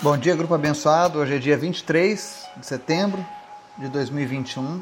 [0.00, 1.18] Bom dia, grupo abençoado.
[1.18, 3.26] Hoje é dia 23 de setembro
[3.76, 4.80] de 2021.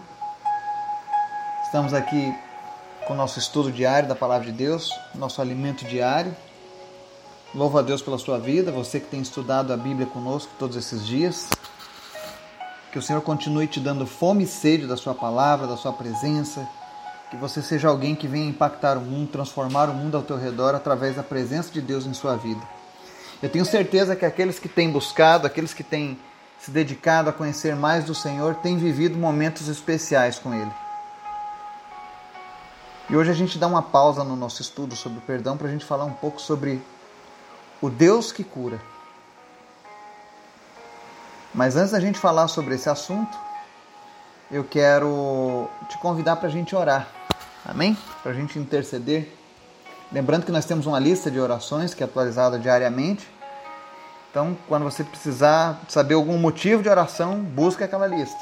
[1.65, 2.35] Estamos aqui
[3.07, 6.37] com o nosso estudo diário da Palavra de Deus, nosso alimento diário.
[7.55, 11.07] Louvo a Deus pela sua vida, você que tem estudado a Bíblia conosco todos esses
[11.07, 11.49] dias.
[12.93, 16.69] Que o Senhor continue te dando fome e sede da sua palavra, da sua presença.
[17.31, 20.75] Que você seja alguém que venha impactar o mundo, transformar o mundo ao teu redor
[20.75, 22.76] através da presença de Deus em sua vida.
[23.43, 26.19] Eu tenho certeza que aqueles que têm buscado, aqueles que têm
[26.59, 30.73] se dedicado a conhecer mais do Senhor, têm vivido momentos especiais com Ele.
[33.11, 35.71] E hoje a gente dá uma pausa no nosso estudo sobre o perdão para a
[35.71, 36.83] gente falar um pouco sobre
[37.81, 38.81] o Deus que cura.
[41.55, 43.37] Mas antes da gente falar sobre esse assunto,
[44.51, 47.09] eu quero te convidar para a gente orar.
[47.65, 47.97] Amém?
[48.23, 49.33] Para a gente interceder
[50.13, 53.29] Lembrando que nós temos uma lista de orações que é atualizada diariamente.
[54.31, 58.39] Então, quando você precisar saber algum motivo de oração, busque aquela lista.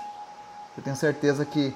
[0.77, 1.75] Eu tenho certeza que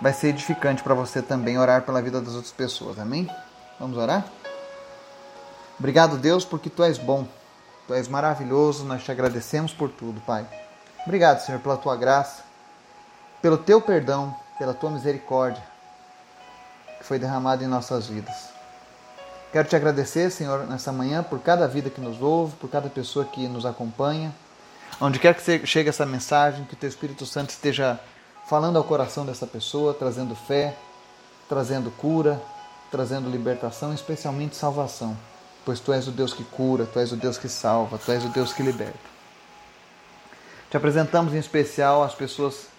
[0.00, 2.98] vai ser edificante para você também orar pela vida das outras pessoas.
[2.98, 3.30] Amém?
[3.78, 4.24] Vamos orar?
[5.78, 7.26] Obrigado, Deus, porque tu és bom.
[7.86, 8.84] Tu és maravilhoso.
[8.84, 10.44] Nós te agradecemos por tudo, Pai.
[11.04, 12.42] Obrigado, Senhor, pela tua graça,
[13.40, 15.71] pelo teu perdão, pela tua misericórdia
[17.02, 18.50] que foi derramado em nossas vidas.
[19.50, 23.24] Quero te agradecer, Senhor, nessa manhã por cada vida que nos ouve, por cada pessoa
[23.24, 24.32] que nos acompanha.
[25.00, 27.98] Onde quer que chegue essa mensagem, que o Teu Espírito Santo esteja
[28.48, 30.76] falando ao coração dessa pessoa, trazendo fé,
[31.48, 32.40] trazendo cura,
[32.88, 35.16] trazendo libertação, especialmente salvação.
[35.64, 38.24] Pois Tu és o Deus que cura, Tu és o Deus que salva, Tu és
[38.24, 39.10] o Deus que liberta.
[40.70, 42.71] Te apresentamos em especial as pessoas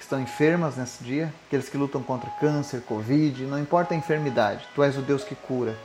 [0.00, 4.66] que estão enfermas nesse dia, aqueles que lutam contra câncer, Covid, não importa a enfermidade,
[4.74, 5.76] tu és o Deus que cura.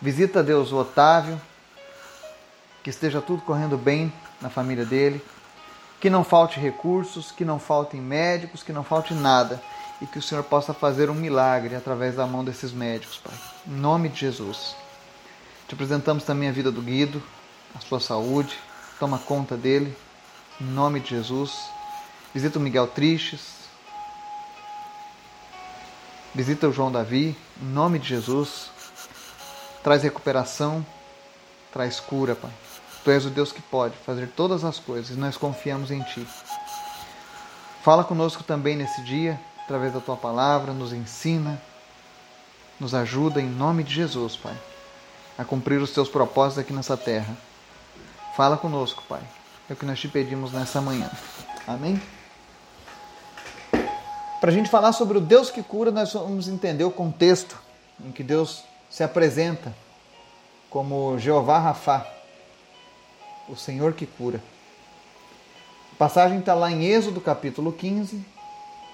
[0.00, 1.40] Visita, Deus, o Otávio,
[2.84, 5.20] que esteja tudo correndo bem na família dele,
[6.00, 9.60] que não falte recursos, que não faltem médicos, que não falte nada
[10.00, 13.34] e que o Senhor possa fazer um milagre através da mão desses médicos, Pai.
[13.66, 14.76] Em nome de Jesus.
[15.66, 17.20] Te apresentamos também a vida do Guido,
[17.74, 18.56] a sua saúde,
[19.00, 19.96] toma conta dele,
[20.60, 21.74] em nome de Jesus.
[22.36, 23.40] Visita o Miguel Tristes.
[26.34, 28.68] Visita o João Davi, em nome de Jesus.
[29.82, 30.84] Traz recuperação,
[31.72, 32.50] traz cura, Pai.
[33.02, 36.28] Tu és o Deus que pode fazer todas as coisas e nós confiamos em Ti.
[37.82, 41.58] Fala conosco também nesse dia, através da Tua palavra, nos ensina,
[42.78, 44.58] nos ajuda em nome de Jesus, Pai,
[45.38, 47.34] a cumprir os Teus propósitos aqui nessa terra.
[48.36, 49.22] Fala conosco, Pai.
[49.70, 51.10] É o que nós te pedimos nessa manhã.
[51.66, 51.98] Amém?
[54.40, 57.58] Para a gente falar sobre o Deus que cura, nós vamos entender o contexto
[58.04, 59.74] em que Deus se apresenta
[60.68, 62.06] como Jeová Rafá,
[63.48, 64.42] o Senhor que cura.
[65.94, 68.22] A passagem está lá em Êxodo capítulo 15,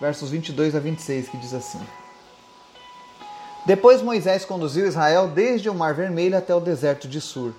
[0.00, 1.80] versos 22 a 26, que diz assim:
[3.66, 7.52] Depois Moisés conduziu Israel desde o Mar Vermelho até o deserto de Sur.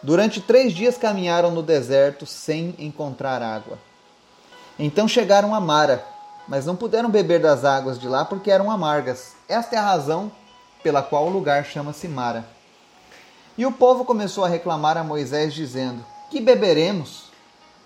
[0.00, 3.78] Durante três dias caminharam no deserto sem encontrar água.
[4.78, 6.13] Então chegaram a Mara
[6.46, 9.32] mas não puderam beber das águas de lá porque eram amargas.
[9.48, 10.30] Esta é a razão
[10.82, 12.44] pela qual o lugar chama-se Mara.
[13.56, 17.30] E o povo começou a reclamar a Moisés, dizendo: Que beberemos?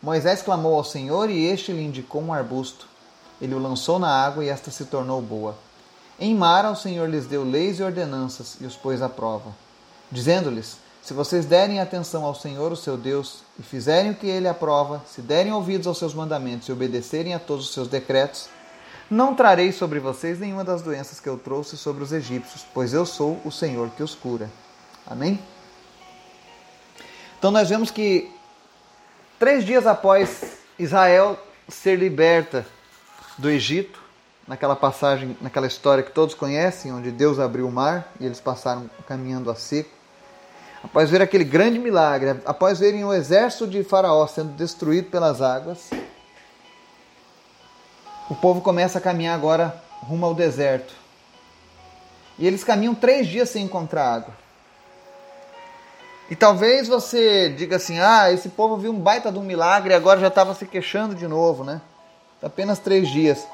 [0.02, 2.88] Moisés clamou ao Senhor e este lhe indicou um arbusto.
[3.41, 5.56] Ele o lançou na água e esta se tornou boa.
[6.19, 9.54] Em Mara o Senhor lhes deu leis e ordenanças e os pôs à prova,
[10.10, 14.46] dizendo-lhes: se vocês derem atenção ao Senhor, o seu Deus, e fizerem o que ele
[14.46, 18.50] aprova, se derem ouvidos aos seus mandamentos e obedecerem a todos os seus decretos,
[19.10, 23.06] não trarei sobre vocês nenhuma das doenças que eu trouxe sobre os egípcios, pois eu
[23.06, 24.50] sou o Senhor que os cura.
[25.06, 25.41] Amém?
[27.38, 28.30] Então nós vemos que
[29.38, 31.38] três dias após Israel
[31.70, 32.66] ser liberta
[33.38, 33.98] do Egito,
[34.46, 38.90] naquela passagem, naquela história que todos conhecem, onde Deus abriu o mar e eles passaram
[39.06, 39.96] caminhando a seco,
[40.83, 45.91] após ver aquele grande milagre, após verem o exército de Faraó sendo destruído pelas águas,
[48.31, 50.94] o povo começa a caminhar agora rumo ao deserto.
[52.38, 54.35] E eles caminham três dias sem encontrar água.
[56.31, 59.97] E talvez você diga assim: ah, esse povo viu um baita de um milagre e
[59.97, 61.81] agora já estava se queixando de novo, né?
[62.43, 63.44] Apenas três dias.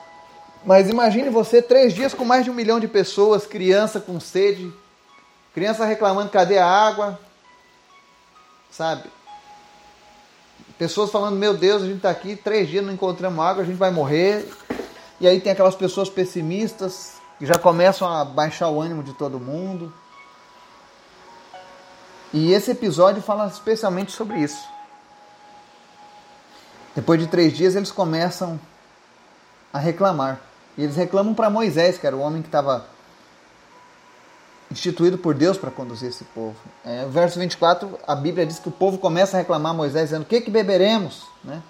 [0.66, 4.72] Mas imagine você três dias com mais de um milhão de pessoas, criança com sede,
[5.54, 7.16] Criança reclamando, cadê a água?
[8.76, 9.08] Sabe?
[10.76, 13.76] Pessoas falando, meu Deus, a gente está aqui três dias, não encontramos água, a gente
[13.76, 14.52] vai morrer.
[15.20, 19.38] E aí tem aquelas pessoas pessimistas que já começam a baixar o ânimo de todo
[19.38, 19.94] mundo.
[22.32, 24.64] E esse episódio fala especialmente sobre isso.
[26.96, 28.58] Depois de três dias, eles começam
[29.72, 30.40] a reclamar.
[30.76, 32.84] E eles reclamam para Moisés, que era o homem que estava
[34.74, 36.56] instituído por Deus para conduzir esse povo.
[36.84, 40.22] É, verso 24, a Bíblia diz que o povo começa a reclamar a Moisés, dizendo:
[40.22, 41.22] O que, que beberemos?
[41.42, 41.62] Né?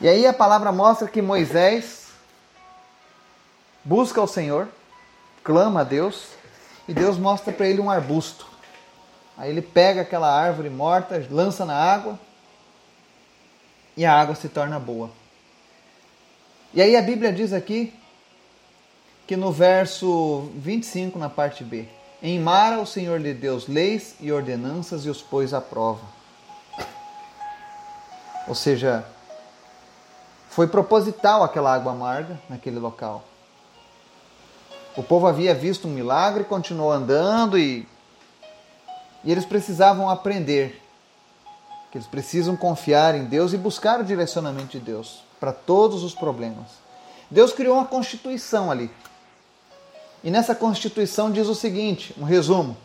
[0.00, 2.08] E aí a palavra mostra que Moisés
[3.82, 4.68] busca o Senhor,
[5.42, 6.26] clama a Deus,
[6.86, 8.46] e Deus mostra para ele um arbusto.
[9.36, 12.18] Aí ele pega aquela árvore morta, lança na água,
[13.96, 15.10] e a água se torna boa.
[16.74, 17.94] E aí a Bíblia diz aqui
[19.32, 21.88] que no verso 25, na parte B,
[22.22, 26.04] em Mara o Senhor lhe deu leis e ordenanças e os pôs à prova.
[28.46, 29.06] Ou seja,
[30.50, 33.24] foi proposital aquela água amarga naquele local.
[34.98, 37.88] O povo havia visto um milagre, continuou andando e,
[39.24, 40.78] e eles precisavam aprender
[41.90, 46.14] que eles precisam confiar em Deus e buscar o direcionamento de Deus para todos os
[46.14, 46.68] problemas.
[47.30, 48.90] Deus criou uma constituição ali.
[50.22, 52.76] E nessa constituição diz o seguinte: um resumo.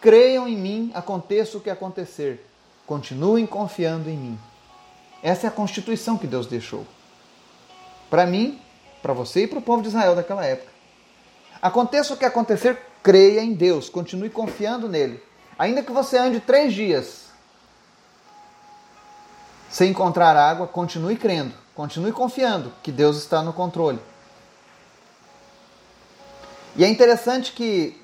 [0.00, 2.44] Creiam em mim, aconteça o que acontecer.
[2.86, 4.38] Continuem confiando em mim.
[5.22, 6.84] Essa é a constituição que Deus deixou.
[8.10, 8.60] Para mim,
[9.00, 10.72] para você e para o povo de Israel daquela época.
[11.60, 15.22] Aconteça o que acontecer, creia em Deus, continue confiando nele.
[15.56, 17.26] Ainda que você ande três dias
[19.70, 24.00] sem encontrar água, continue crendo, continue confiando que Deus está no controle.
[26.74, 28.00] E é interessante que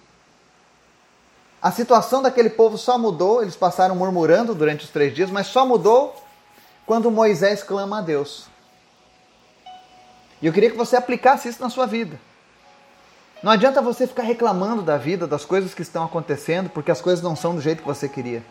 [1.61, 5.67] a situação daquele povo só mudou, eles passaram murmurando durante os três dias, mas só
[5.67, 6.15] mudou
[6.87, 8.47] quando Moisés clama a Deus.
[10.41, 12.21] E eu queria que você aplicasse isso na sua vida.
[13.43, 17.23] Não adianta você ficar reclamando da vida, das coisas que estão acontecendo, porque as coisas
[17.23, 18.43] não são do jeito que você queria.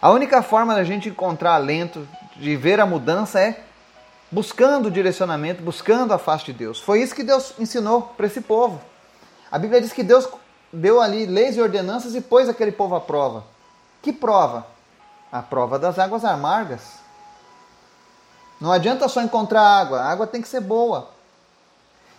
[0.00, 2.06] A única forma da gente encontrar alento,
[2.36, 3.62] de ver a mudança é
[4.34, 6.80] buscando o direcionamento, buscando a face de Deus.
[6.80, 8.80] Foi isso que Deus ensinou para esse povo.
[9.48, 10.28] A Bíblia diz que Deus
[10.72, 13.44] deu ali leis e ordenanças e pôs aquele povo à prova.
[14.02, 14.66] Que prova?
[15.30, 16.82] A prova das águas amargas.
[18.60, 21.08] Não adianta só encontrar água, a água tem que ser boa.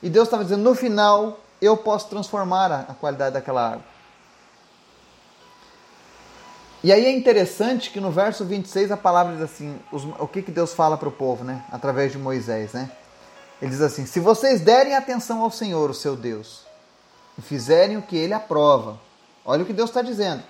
[0.02, 3.84] E Deus estava dizendo: no final, eu posso transformar a qualidade daquela água.
[6.86, 10.44] E aí é interessante que no verso 26 a palavra diz assim, os, o que,
[10.44, 11.66] que Deus fala para o povo, né?
[11.72, 12.92] Através de Moisés, né?
[13.60, 16.62] Ele diz assim, se vocês derem atenção ao Senhor, o seu Deus,
[17.40, 19.00] e fizerem o que ele aprova,
[19.44, 20.44] olha o que Deus está dizendo.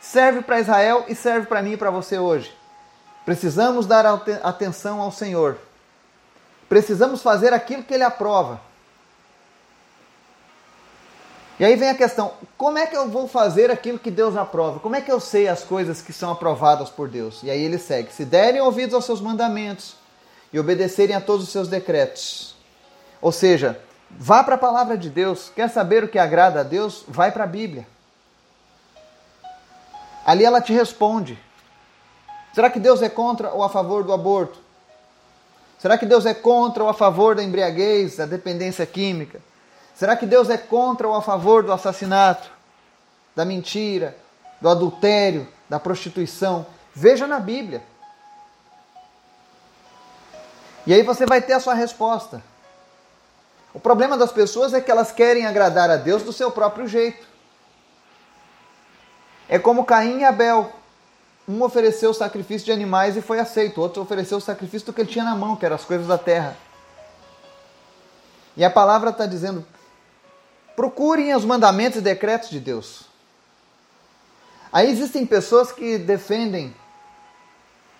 [0.00, 2.52] Serve para Israel e serve para mim e para você hoje.
[3.24, 4.04] Precisamos dar
[4.42, 5.56] atenção ao Senhor.
[6.68, 8.60] Precisamos fazer aquilo que ele aprova.
[11.58, 14.78] E aí vem a questão: como é que eu vou fazer aquilo que Deus aprova?
[14.80, 17.42] Como é que eu sei as coisas que são aprovadas por Deus?
[17.42, 19.96] E aí ele segue: se derem ouvidos aos seus mandamentos
[20.52, 22.54] e obedecerem a todos os seus decretos.
[23.20, 23.80] Ou seja,
[24.10, 25.50] vá para a palavra de Deus.
[25.54, 27.04] Quer saber o que agrada a Deus?
[27.08, 27.86] Vai para a Bíblia.
[30.24, 31.38] Ali ela te responde.
[32.52, 34.58] Será que Deus é contra ou a favor do aborto?
[35.78, 39.40] Será que Deus é contra ou a favor da embriaguez, da dependência química?
[39.96, 42.50] Será que Deus é contra ou a favor do assassinato,
[43.34, 44.14] da mentira,
[44.60, 46.66] do adultério, da prostituição?
[46.94, 47.82] Veja na Bíblia.
[50.86, 52.42] E aí você vai ter a sua resposta.
[53.72, 57.26] O problema das pessoas é que elas querem agradar a Deus do seu próprio jeito.
[59.48, 60.72] É como Caim e Abel.
[61.48, 64.92] Um ofereceu o sacrifício de animais e foi aceito, o outro ofereceu o sacrifício do
[64.92, 66.56] que ele tinha na mão, que eram as coisas da terra.
[68.56, 69.64] E a palavra está dizendo:
[70.76, 73.02] Procurem os mandamentos e decretos de Deus.
[74.72, 76.74] Aí existem pessoas que defendem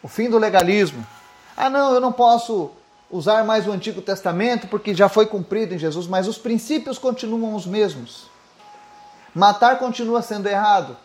[0.02, 1.04] o fim do legalismo.
[1.56, 2.71] Ah, não, eu não posso
[3.11, 7.54] usar mais o Antigo Testamento porque já foi cumprido em Jesus, mas os princípios continuam
[7.54, 8.28] os mesmos.
[9.35, 10.97] Matar continua sendo errado.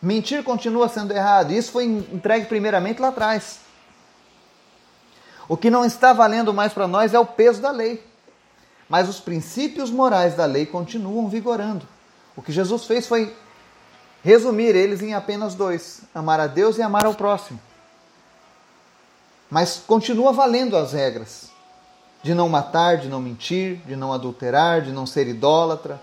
[0.00, 1.52] Mentir continua sendo errado.
[1.52, 3.60] Isso foi entregue primeiramente lá atrás.
[5.48, 8.04] O que não está valendo mais para nós é o peso da lei.
[8.88, 11.86] Mas os princípios morais da lei continuam vigorando.
[12.36, 13.34] O que Jesus fez foi
[14.22, 17.60] resumir eles em apenas dois: amar a Deus e amar ao próximo.
[19.50, 21.50] Mas continua valendo as regras
[22.22, 26.02] de não matar, de não mentir, de não adulterar, de não ser idólatra.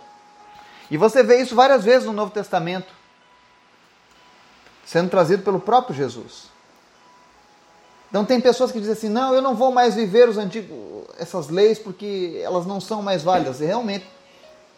[0.90, 2.94] E você vê isso várias vezes no Novo Testamento,
[4.86, 6.53] sendo trazido pelo próprio Jesus.
[8.14, 10.78] Então tem pessoas que dizem assim, não, eu não vou mais viver os antigos,
[11.18, 13.60] essas leis porque elas não são mais válidas.
[13.60, 14.08] E realmente,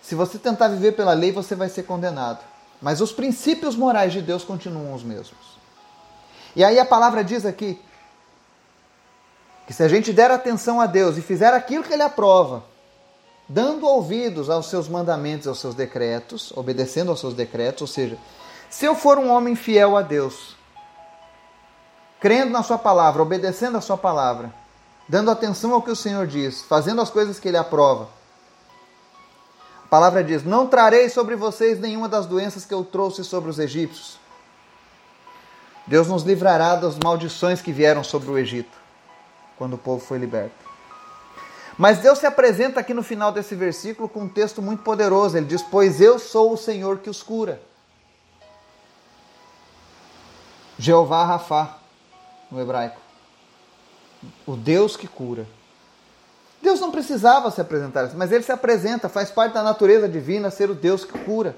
[0.02, 2.40] se você tentar viver pela lei, você vai ser condenado.
[2.82, 5.60] mas os princípios morais de Deus continuam os mesmos.
[6.56, 7.78] E aí a palavra diz aqui
[9.68, 12.64] que se a gente der atenção a Deus e fizer aquilo que Ele aprova,
[13.50, 18.18] dando ouvidos aos seus mandamentos, aos seus decretos, obedecendo aos seus decretos, ou seja,
[18.70, 20.55] se eu for um homem fiel a Deus,
[22.26, 24.52] crendo na Sua palavra, obedecendo a Sua palavra,
[25.08, 28.10] dando atenção ao que o Senhor diz, fazendo as coisas que Ele aprova,
[29.84, 33.60] a palavra diz: Não trarei sobre vocês nenhuma das doenças que eu trouxe sobre os
[33.60, 34.18] egípcios.
[35.86, 38.76] Deus nos livrará das maldições que vieram sobre o Egito,
[39.56, 40.66] quando o povo foi liberto.
[41.78, 45.38] Mas Deus se apresenta aqui no final desse versículo com um texto muito poderoso.
[45.38, 47.62] Ele diz: Pois eu sou o Senhor que os cura.
[50.80, 51.85] Jeová Rafá,
[52.56, 53.00] no hebraico.
[54.48, 55.46] O Deus que cura.
[56.62, 60.70] Deus não precisava se apresentar, mas ele se apresenta, faz parte da natureza divina ser
[60.70, 61.56] o Deus que cura.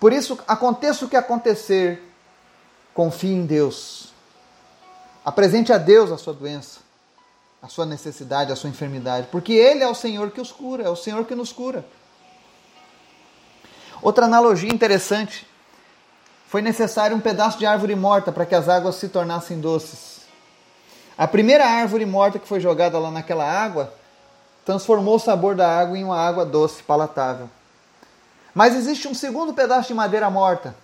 [0.00, 2.02] Por isso, aconteça o que acontecer,
[2.94, 4.12] confie em Deus.
[5.24, 6.80] Apresente a Deus a sua doença,
[7.60, 10.88] a sua necessidade, a sua enfermidade, porque Ele é o Senhor que os cura, é
[10.88, 11.84] o Senhor que nos cura.
[14.00, 15.46] Outra analogia interessante:
[16.54, 20.20] foi necessário um pedaço de árvore morta para que as águas se tornassem doces.
[21.18, 23.92] A primeira árvore morta que foi jogada lá naquela água
[24.64, 27.50] transformou o sabor da água em uma água doce, palatável.
[28.54, 30.76] Mas existe um segundo pedaço de madeira morta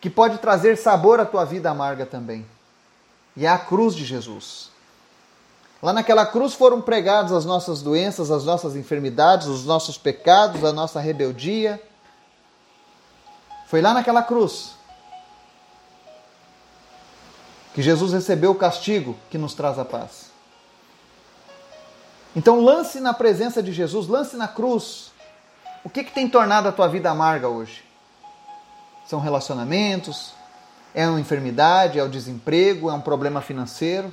[0.00, 2.44] que pode trazer sabor à tua vida amarga também.
[3.36, 4.70] E é a cruz de Jesus.
[5.80, 10.72] Lá naquela cruz foram pregadas as nossas doenças, as nossas enfermidades, os nossos pecados, a
[10.72, 11.80] nossa rebeldia.
[13.70, 14.72] Foi lá naquela cruz
[17.72, 20.32] que Jesus recebeu o castigo que nos traz a paz.
[22.34, 25.12] Então lance na presença de Jesus, lance na cruz.
[25.84, 27.84] O que, que tem tornado a tua vida amarga hoje?
[29.06, 30.32] São relacionamentos?
[30.92, 31.96] É uma enfermidade?
[31.96, 32.90] É o desemprego?
[32.90, 34.12] É um problema financeiro?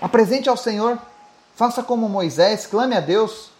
[0.00, 0.96] Apresente ao Senhor,
[1.56, 3.51] faça como Moisés, clame a Deus.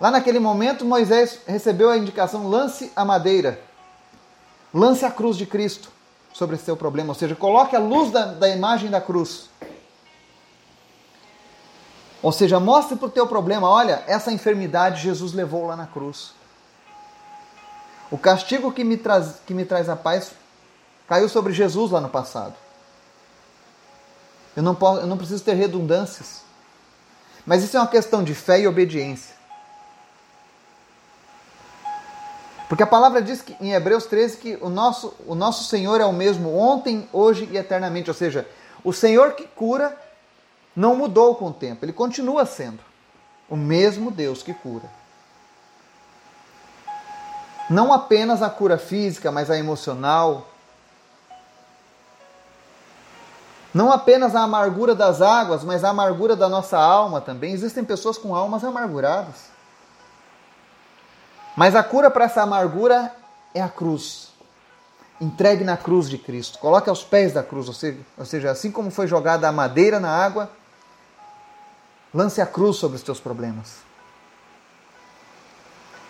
[0.00, 3.60] Lá naquele momento, Moisés recebeu a indicação: lance a madeira,
[4.72, 5.90] lance a cruz de Cristo
[6.32, 7.10] sobre seu problema.
[7.10, 9.48] Ou seja, coloque a luz da, da imagem da cruz.
[12.22, 16.32] Ou seja, mostre para o teu problema, olha, essa enfermidade Jesus levou lá na cruz.
[18.10, 20.32] O castigo que me, traz, que me traz a paz
[21.06, 22.54] caiu sobre Jesus lá no passado.
[24.56, 26.42] Eu não, posso, eu não preciso ter redundâncias.
[27.46, 29.37] Mas isso é uma questão de fé e obediência.
[32.68, 36.04] Porque a palavra diz que, em Hebreus 13 que o nosso, o nosso Senhor é
[36.04, 38.10] o mesmo ontem, hoje e eternamente.
[38.10, 38.46] Ou seja,
[38.84, 39.96] o Senhor que cura
[40.76, 42.80] não mudou com o tempo, ele continua sendo
[43.48, 44.88] o mesmo Deus que cura.
[47.70, 50.46] Não apenas a cura física, mas a emocional.
[53.72, 57.52] Não apenas a amargura das águas, mas a amargura da nossa alma também.
[57.52, 59.57] Existem pessoas com almas amarguradas.
[61.58, 63.12] Mas a cura para essa amargura
[63.52, 64.28] é a cruz.
[65.20, 66.56] Entregue na cruz de Cristo.
[66.60, 69.98] Coloque aos pés da cruz, ou seja, ou seja, assim como foi jogada a madeira
[69.98, 70.52] na água,
[72.14, 73.78] lance a cruz sobre os teus problemas.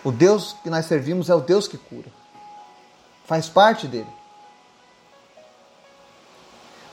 [0.05, 2.13] O Deus que nós servimos é o Deus que cura.
[3.25, 4.13] Faz parte dele.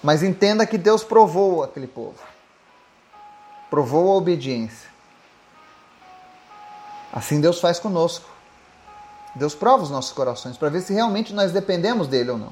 [0.02, 2.24] Mas entenda que Deus provou aquele povo.
[3.70, 4.90] Provou a obediência.
[7.12, 8.35] Assim Deus faz conosco.
[9.36, 12.52] Deus prova os nossos corações para ver se realmente nós dependemos dele ou não.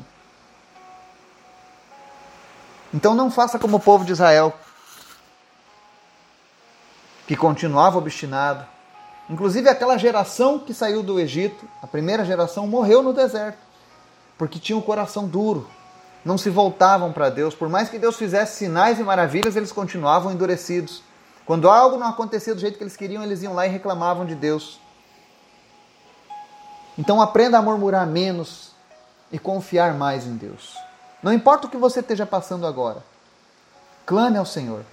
[2.94, 4.54] Então não faça como o povo de Israel,
[7.26, 8.66] que continuava obstinado.
[9.30, 13.58] Inclusive aquela geração que saiu do Egito, a primeira geração, morreu no deserto,
[14.38, 15.68] porque tinha o um coração duro,
[16.24, 17.56] não se voltavam para Deus.
[17.56, 21.02] Por mais que Deus fizesse sinais e maravilhas, eles continuavam endurecidos.
[21.46, 24.36] Quando algo não acontecia do jeito que eles queriam, eles iam lá e reclamavam de
[24.36, 24.83] Deus.
[26.98, 28.72] Então aprenda a murmurar menos
[29.32, 30.76] e confiar mais em Deus.
[31.22, 33.04] Não importa o que você esteja passando agora,
[34.06, 34.84] clame ao Senhor.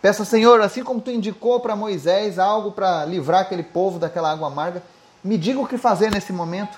[0.00, 4.48] Peça, Senhor, assim como tu indicou para Moisés algo para livrar aquele povo daquela água
[4.48, 4.82] amarga,
[5.22, 6.76] me diga o que fazer nesse momento.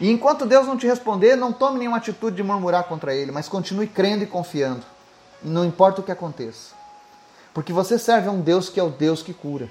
[0.00, 3.48] E enquanto Deus não te responder, não tome nenhuma atitude de murmurar contra Ele, mas
[3.48, 4.84] continue crendo e confiando.
[5.42, 6.74] Não importa o que aconteça.
[7.54, 9.70] Porque você serve a um Deus que é o Deus que cura.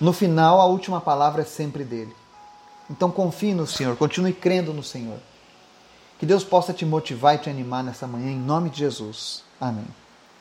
[0.00, 2.14] No final, a última palavra é sempre dele.
[2.90, 5.18] Então confie no Senhor, continue crendo no Senhor.
[6.18, 9.42] Que Deus possa te motivar e te animar nessa manhã, em nome de Jesus.
[9.60, 9.86] Amém.